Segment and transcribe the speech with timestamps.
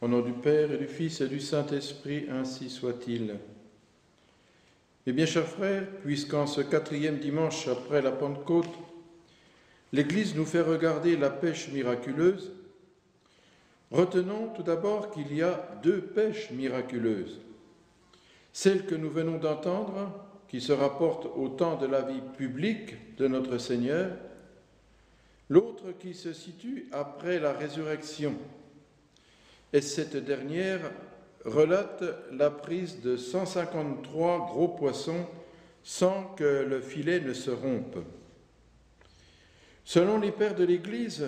[0.00, 3.34] Au nom du Père et du Fils et du Saint-Esprit, ainsi soit-il.
[5.04, 8.68] Mes bien chers frères, puisqu'en ce quatrième dimanche après la Pentecôte,
[9.92, 12.52] l'Église nous fait regarder la pêche miraculeuse,
[13.90, 17.40] retenons tout d'abord qu'il y a deux pêches miraculeuses.
[18.52, 20.12] Celle que nous venons d'entendre,
[20.46, 24.12] qui se rapporte au temps de la vie publique de notre Seigneur,
[25.48, 28.34] l'autre qui se situe après la résurrection.
[29.72, 30.90] Et cette dernière
[31.44, 35.26] relate la prise de 153 gros poissons
[35.82, 37.98] sans que le filet ne se rompe.
[39.84, 41.26] Selon les pères de l'Église,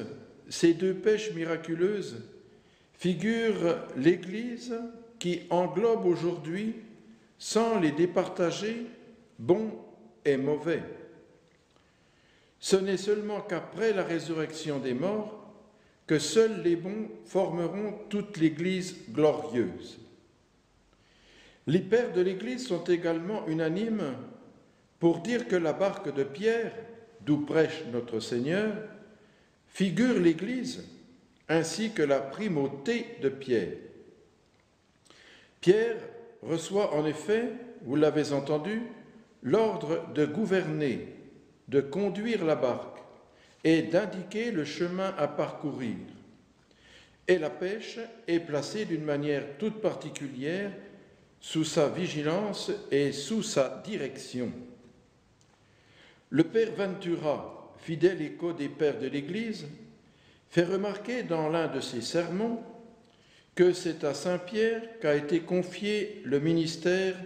[0.49, 2.17] ces deux pêches miraculeuses
[2.95, 4.75] figurent l'Église
[5.19, 6.77] qui englobe aujourd'hui,
[7.39, 8.87] sans les départager,
[9.39, 9.71] bon
[10.25, 10.83] et mauvais.
[12.59, 15.40] Ce n'est seulement qu'après la résurrection des morts
[16.11, 20.01] que seuls les bons formeront toute l'Église glorieuse.
[21.69, 24.17] Les pères de l'Église sont également unanimes
[24.99, 26.73] pour dire que la barque de Pierre,
[27.21, 28.75] d'où prêche notre Seigneur,
[29.69, 30.85] figure l'Église
[31.49, 33.77] ainsi que la primauté de Pierre.
[35.61, 35.99] Pierre
[36.43, 37.53] reçoit en effet,
[37.83, 38.83] vous l'avez entendu,
[39.45, 41.07] l'ordre de gouverner,
[41.69, 42.90] de conduire la barque
[43.65, 45.97] et d'indiquer le chemin à parcourir.
[47.29, 50.73] Et la pêche est placée d'une manière toute particulière
[51.41, 54.53] sous sa vigilance et sous sa direction.
[56.31, 59.67] Le père Ventura, fidèle écho des pères de l'Église,
[60.51, 62.63] fait remarquer dans l'un de ses sermons
[63.55, 67.17] que c'est à Saint Pierre qu'a été confié le ministère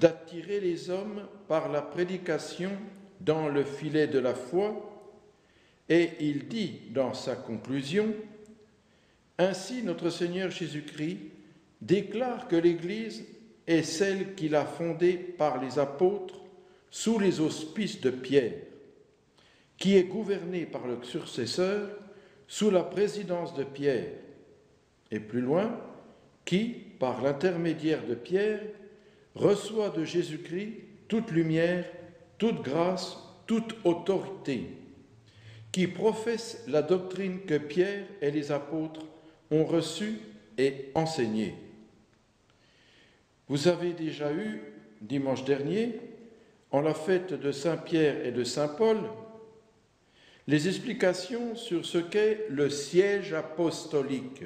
[0.00, 2.70] d'attirer les hommes par la prédication
[3.20, 4.93] dans le filet de la foi,
[5.88, 8.14] et il dit dans sa conclusion,
[9.38, 11.18] Ainsi notre Seigneur Jésus-Christ
[11.80, 13.24] déclare que l'Église
[13.66, 16.40] est celle qu'il a fondée par les apôtres
[16.90, 18.54] sous les auspices de Pierre,
[19.76, 21.88] qui est gouvernée par le successeur
[22.46, 24.12] sous la présidence de Pierre,
[25.10, 25.78] et plus loin,
[26.44, 26.68] qui,
[26.98, 28.60] par l'intermédiaire de Pierre,
[29.34, 30.74] reçoit de Jésus-Christ
[31.08, 31.84] toute lumière,
[32.38, 34.68] toute grâce, toute autorité,
[35.74, 39.00] qui professe la doctrine que Pierre et les apôtres
[39.50, 40.20] ont reçue
[40.56, 41.56] et enseignée.
[43.48, 44.60] Vous avez déjà eu,
[45.00, 45.98] dimanche dernier,
[46.70, 48.98] en la fête de Saint Pierre et de Saint Paul,
[50.46, 54.44] les explications sur ce qu'est le siège apostolique,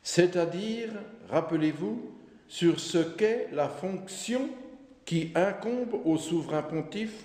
[0.00, 0.90] c'est-à-dire,
[1.28, 2.08] rappelez-vous,
[2.46, 4.48] sur ce qu'est la fonction
[5.04, 7.24] qui incombe au souverain pontife,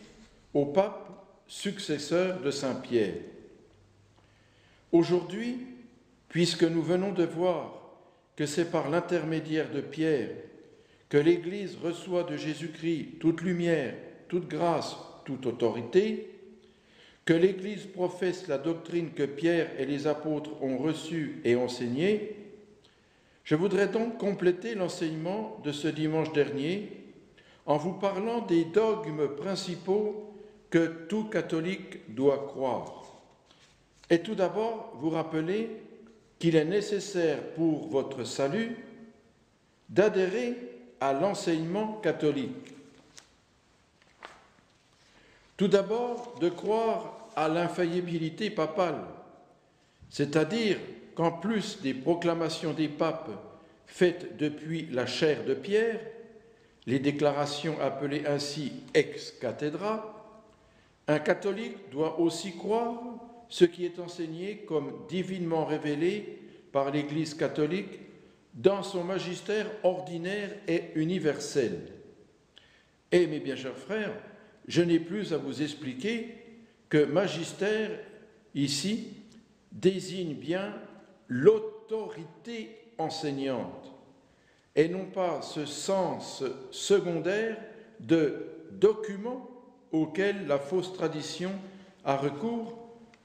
[0.55, 1.04] au pape
[1.47, 3.15] successeur de Saint Pierre.
[4.91, 5.57] Aujourd'hui,
[6.29, 7.81] puisque nous venons de voir
[8.35, 10.29] que c'est par l'intermédiaire de Pierre
[11.09, 13.93] que l'Église reçoit de Jésus-Christ toute lumière,
[14.27, 16.31] toute grâce, toute autorité,
[17.25, 22.35] que l'Église professe la doctrine que Pierre et les apôtres ont reçue et enseignée,
[23.43, 26.89] je voudrais donc compléter l'enseignement de ce dimanche dernier
[27.65, 30.34] en vous parlant des dogmes principaux
[30.69, 33.03] que tout catholique doit croire.
[34.09, 35.69] Et tout d'abord, vous rappeler
[36.39, 38.77] qu'il est nécessaire pour votre salut
[39.89, 40.55] d'adhérer
[40.99, 42.73] à l'enseignement catholique.
[45.57, 49.01] Tout d'abord, de croire à l'infaillibilité papale,
[50.09, 50.77] c'est-à-dire
[51.15, 53.31] qu'en plus des proclamations des papes
[53.87, 55.99] faites depuis la chair de Pierre,
[56.85, 60.14] les déclarations appelées ainsi ex cathedra,
[61.07, 63.01] un catholique doit aussi croire
[63.47, 66.39] ce qui est enseigné comme divinement révélé
[66.71, 67.99] par l'Église catholique
[68.53, 71.79] dans son magistère ordinaire et universel.
[73.11, 74.13] Et mes bien chers frères,
[74.67, 76.35] je n'ai plus à vous expliquer
[76.89, 77.91] que magistère,
[78.55, 79.13] ici,
[79.71, 80.73] désigne bien
[81.27, 83.93] l'autorité enseignante
[84.75, 87.57] et non pas ce sens secondaire
[87.99, 89.49] de document
[89.91, 91.51] auquel la fausse tradition
[92.03, 92.77] a recours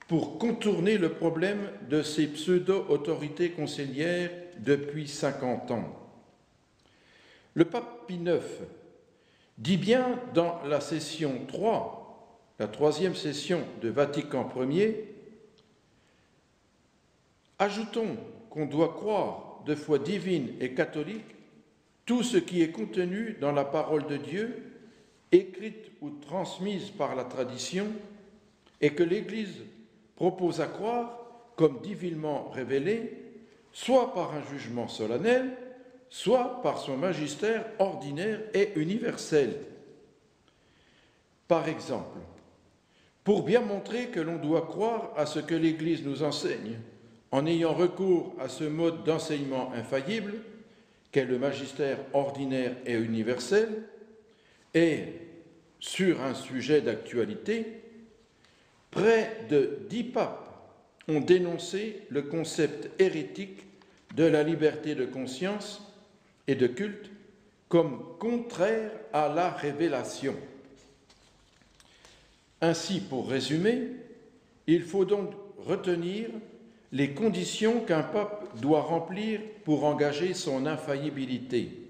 [0.08, 5.96] pour contourner le problème de ces pseudo-autorités conseillères depuis 50 ans.
[7.54, 8.40] Le pape Pie IX
[9.58, 15.10] dit bien dans la session 3, la troisième session de Vatican Ier,
[17.60, 18.16] Ajoutons
[18.48, 21.36] qu'on doit croire de foi divine et catholique
[22.06, 24.69] tout ce qui est contenu dans la parole de Dieu,
[25.32, 27.86] écrite ou transmise par la tradition,
[28.80, 29.62] et que l'Église
[30.16, 31.18] propose à croire
[31.56, 33.12] comme divinement révélé,
[33.72, 35.50] soit par un jugement solennel,
[36.08, 39.54] soit par son magistère ordinaire et universel.
[41.46, 42.18] Par exemple,
[43.24, 46.78] pour bien montrer que l'on doit croire à ce que l'Église nous enseigne,
[47.30, 50.34] en ayant recours à ce mode d'enseignement infaillible,
[51.12, 53.84] qu'est le magistère ordinaire et universel,
[54.74, 55.04] et
[55.78, 57.82] sur un sujet d'actualité,
[58.90, 60.46] près de dix papes
[61.08, 63.66] ont dénoncé le concept hérétique
[64.14, 65.82] de la liberté de conscience
[66.46, 67.10] et de culte
[67.68, 70.34] comme contraire à la révélation.
[72.60, 73.88] Ainsi, pour résumer,
[74.66, 76.28] il faut donc retenir
[76.92, 81.89] les conditions qu'un pape doit remplir pour engager son infaillibilité.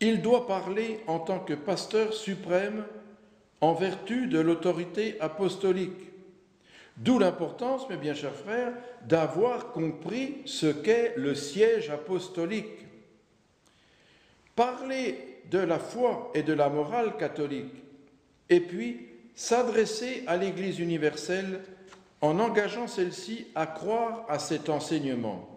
[0.00, 2.84] Il doit parler en tant que pasteur suprême
[3.60, 6.10] en vertu de l'autorité apostolique.
[6.96, 8.72] D'où l'importance, mes bien chers frères,
[9.06, 12.86] d'avoir compris ce qu'est le siège apostolique.
[14.56, 17.82] Parler de la foi et de la morale catholique,
[18.48, 21.60] et puis s'adresser à l'Église universelle
[22.20, 25.49] en engageant celle-ci à croire à cet enseignement.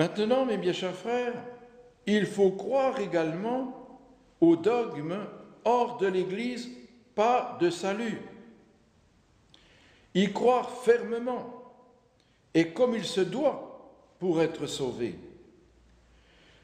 [0.00, 1.34] Maintenant, mes bien chers frères,
[2.06, 4.00] il faut croire également
[4.40, 5.18] au dogme
[5.66, 6.70] hors de l'Église,
[7.14, 8.22] pas de salut.
[10.14, 11.74] Y croire fermement
[12.54, 15.16] et comme il se doit pour être sauvé.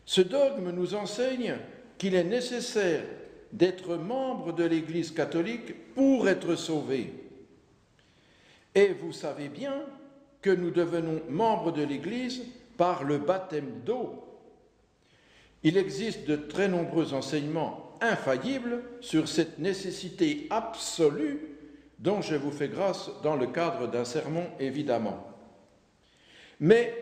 [0.06, 1.58] Ce dogme nous enseigne
[1.98, 3.04] qu'il est nécessaire
[3.52, 7.12] d'être membre de l'Église catholique pour être sauvé.
[8.74, 9.82] Et vous savez bien
[10.40, 12.42] que nous devenons membres de l'Église
[12.76, 14.22] par le baptême d'eau.
[15.62, 21.40] Il existe de très nombreux enseignements infaillibles sur cette nécessité absolue
[21.98, 25.26] dont je vous fais grâce dans le cadre d'un sermon, évidemment.
[26.60, 26.94] Mais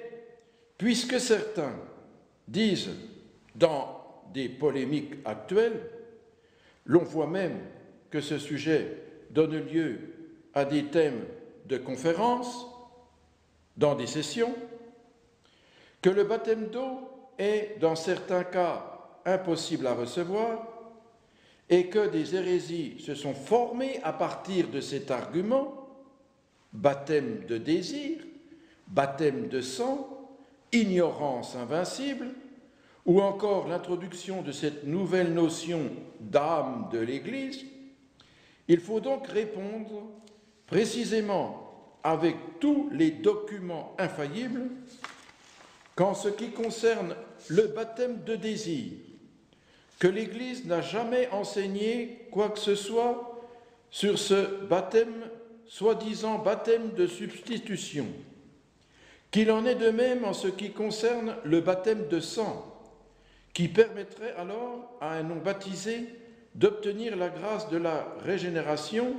[0.79, 1.75] puisque certains
[2.49, 2.91] disent
[3.55, 5.91] dans des polémiques actuelles,
[6.87, 7.59] l'on voit même
[8.11, 8.99] que ce sujet
[9.31, 9.99] donne lieu
[10.55, 11.25] à des thèmes
[11.67, 12.67] de conférences,
[13.77, 14.55] dans des sessions,
[16.05, 17.01] que le baptême d'eau
[17.39, 18.85] est dans certains cas
[19.25, 20.67] impossible à recevoir
[21.71, 25.89] et que des hérésies se sont formées à partir de cet argument,
[26.75, 28.19] baptême de désir,
[28.87, 30.29] baptême de sang,
[30.73, 32.35] ignorance invincible,
[33.07, 35.91] ou encore l'introduction de cette nouvelle notion
[36.21, 37.65] d'âme de l'Église,
[38.69, 40.03] il faut donc répondre
[40.67, 44.69] précisément avec tous les documents infaillibles
[45.97, 47.15] qu'en ce qui concerne
[47.49, 48.93] le baptême de désir,
[49.99, 53.41] que l'Église n'a jamais enseigné quoi que ce soit
[53.91, 55.31] sur ce baptême,
[55.67, 58.07] soi-disant baptême de substitution,
[59.31, 62.71] qu'il en est de même en ce qui concerne le baptême de sang,
[63.53, 66.09] qui permettrait alors à un non baptisé
[66.55, 69.15] d'obtenir la grâce de la régénération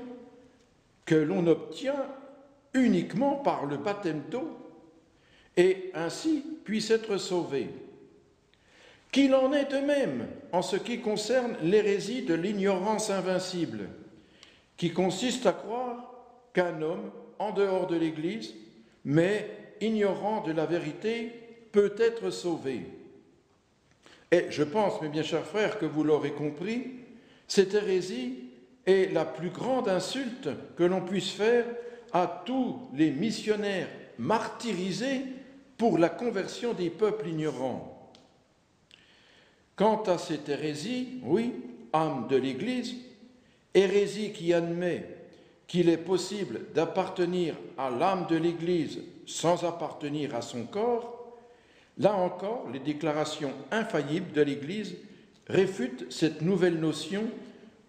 [1.05, 2.05] que l'on obtient
[2.73, 4.64] uniquement par le baptême d'eau
[5.57, 7.69] et ainsi puisse être sauvé.
[9.11, 13.87] Qu'il en est de même en ce qui concerne l'hérésie de l'ignorance invincible,
[14.75, 16.13] qui consiste à croire
[16.53, 18.53] qu'un homme, en dehors de l'Église,
[19.05, 19.49] mais
[19.81, 21.31] ignorant de la vérité,
[21.71, 22.81] peut être sauvé.
[24.31, 26.91] Et je pense, mes bien chers frères, que vous l'aurez compris,
[27.47, 28.39] cette hérésie
[28.85, 31.65] est la plus grande insulte que l'on puisse faire
[32.11, 33.87] à tous les missionnaires
[34.17, 35.21] martyrisés
[35.77, 38.11] pour la conversion des peuples ignorants.
[39.75, 41.53] Quant à cette hérésie, oui,
[41.91, 42.95] âme de l'Église,
[43.73, 45.05] hérésie qui admet
[45.67, 51.37] qu'il est possible d'appartenir à l'âme de l'Église sans appartenir à son corps,
[51.97, 54.95] là encore, les déclarations infaillibles de l'Église
[55.47, 57.23] réfutent cette nouvelle notion,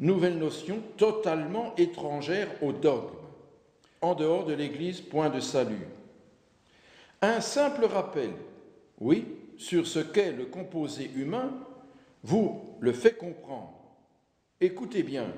[0.01, 3.15] nouvelle notion totalement étrangère au dogme.
[4.01, 5.87] En dehors de l'Église, point de salut.
[7.23, 8.31] Un simple rappel,
[9.01, 9.25] oui,
[9.57, 11.51] sur ce qu'est le composé humain,
[12.23, 13.73] vous le fait comprendre.
[14.61, 15.33] Écoutez bien,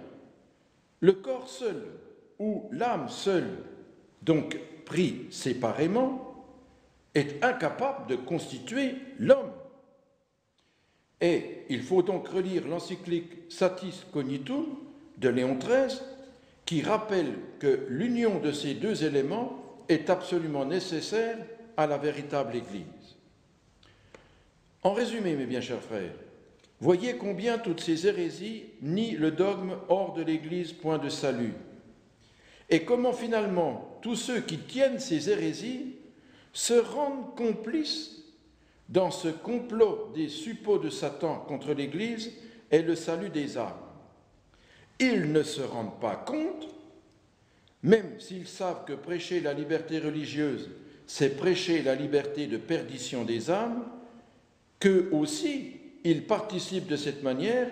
[1.00, 1.82] le corps seul
[2.38, 3.58] ou l'âme seule,
[4.22, 6.46] donc pris séparément,
[7.14, 9.52] est incapable de constituer l'homme.
[11.20, 14.66] Et il faut donc relire l'encyclique Satis Cognitum
[15.16, 16.00] de Léon XIII
[16.64, 21.38] qui rappelle que l'union de ces deux éléments est absolument nécessaire
[21.78, 22.84] à la véritable Église.
[24.82, 26.12] En résumé, mes bien chers frères,
[26.80, 31.54] voyez combien toutes ces hérésies nient le dogme hors de l'Église, point de salut.
[32.68, 35.94] et comment finalement tous ceux qui tiennent ces hérésies
[36.52, 38.24] se rendent complices
[38.88, 42.32] dans ce complot des suppôts de Satan contre l'Église
[42.70, 43.72] et le salut des âmes.
[44.98, 46.68] Ils ne se rendent pas compte,
[47.82, 50.68] même s'ils savent que prêcher la liberté religieuse,
[51.08, 53.82] c'est prêcher la liberté de perdition des âmes,
[54.78, 55.72] que aussi
[56.04, 57.68] ils participent de cette manière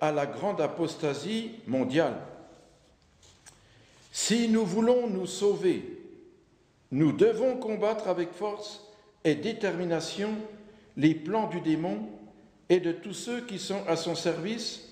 [0.00, 2.14] à la grande apostasie mondiale.
[4.12, 5.98] Si nous voulons nous sauver,
[6.92, 8.84] nous devons combattre avec force
[9.24, 10.30] et détermination
[10.96, 12.08] les plans du démon
[12.68, 14.82] et de tous ceux qui sont à son service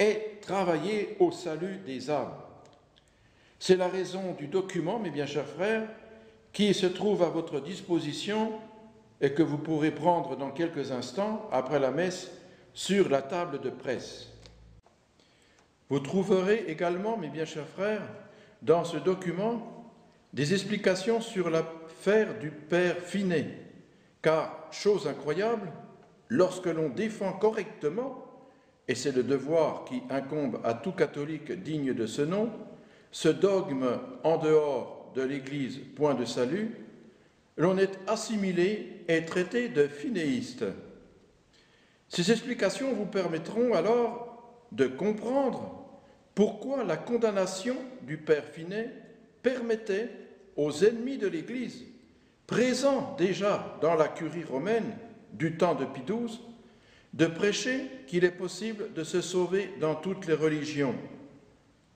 [0.00, 2.34] et travailler au salut des âmes.
[3.60, 5.88] C'est la raison du document, mes bien chers frères,
[6.58, 8.50] qui se trouve à votre disposition
[9.20, 12.32] et que vous pourrez prendre dans quelques instants après la messe
[12.74, 14.26] sur la table de presse.
[15.88, 18.02] Vous trouverez également, mes bien chers frères,
[18.60, 19.86] dans ce document
[20.32, 23.50] des explications sur l'affaire du Père Finet,
[24.20, 25.70] car, chose incroyable,
[26.26, 28.26] lorsque l'on défend correctement,
[28.88, 32.50] et c'est le devoir qui incombe à tout catholique digne de ce nom,
[33.12, 36.70] ce dogme en dehors de l'Église, point de salut,
[37.56, 40.64] l'on est assimilé et traité de finéiste.
[42.08, 45.74] Ces explications vous permettront alors de comprendre
[46.34, 48.92] pourquoi la condamnation du Père Finet
[49.42, 50.10] permettait
[50.56, 51.84] aux ennemis de l'Église,
[52.46, 54.96] présents déjà dans la curie romaine
[55.32, 56.40] du temps de Pie XII,
[57.14, 60.94] de prêcher qu'il est possible de se sauver dans toutes les religions.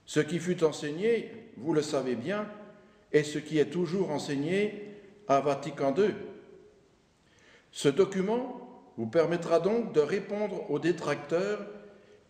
[0.07, 2.47] Ce qui fut enseigné, vous le savez bien,
[3.13, 4.89] est ce qui est toujours enseigné
[5.29, 6.15] à Vatican II.
[7.71, 11.67] Ce document vous permettra donc de répondre aux détracteurs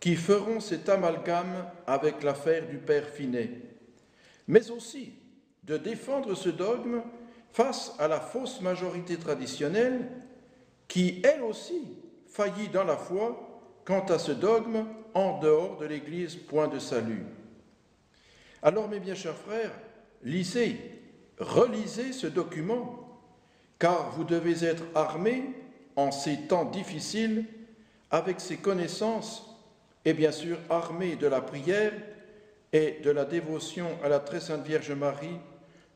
[0.00, 3.50] qui feront cet amalgame avec l'affaire du Père Finet,
[4.48, 5.12] mais aussi
[5.64, 7.02] de défendre ce dogme
[7.52, 10.08] face à la fausse majorité traditionnelle
[10.88, 11.96] qui, elle aussi,
[12.26, 17.24] faillit dans la foi quant à ce dogme en dehors de l'Église, point de salut.
[18.62, 19.72] Alors, mes bien chers frères,
[20.22, 20.76] lisez,
[21.38, 23.20] relisez ce document,
[23.78, 25.44] car vous devez être armés
[25.96, 27.44] en ces temps difficiles
[28.10, 29.48] avec ces connaissances
[30.04, 31.92] et bien sûr armés de la prière
[32.72, 35.38] et de la dévotion à la très sainte Vierge Marie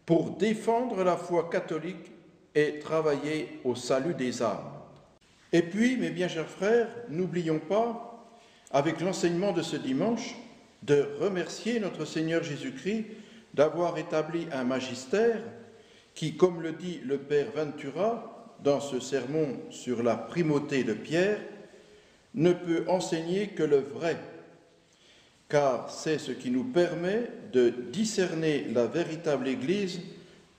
[0.04, 2.12] pour défendre la foi catholique
[2.54, 4.72] et travailler au salut des âmes.
[5.52, 8.28] Et puis, mes bien chers frères, n'oublions pas,
[8.70, 10.34] avec l'enseignement de ce dimanche,
[10.82, 13.04] de remercier notre Seigneur Jésus-Christ
[13.56, 15.40] d'avoir établi un magistère
[16.14, 21.40] qui, comme le dit le Père Ventura dans ce sermon sur la primauté de Pierre,
[22.34, 24.18] ne peut enseigner que le vrai,
[25.48, 30.00] car c'est ce qui nous permet de discerner la véritable Église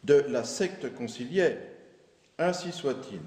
[0.04, 1.58] de la secte conciliaire.
[2.39, 3.20] Ainsi soit-il.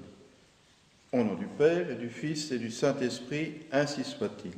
[1.13, 4.51] Au nom du Père et du Fils et du Saint-Esprit, ainsi soit-il.